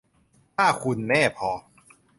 [0.57, 1.51] ถ้าคุณแน่พอ